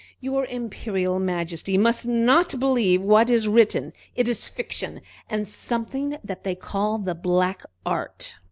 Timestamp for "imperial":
0.47-1.19